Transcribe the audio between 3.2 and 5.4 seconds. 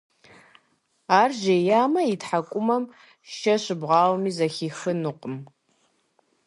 шэ щыбгъауэми зэхихынукъым.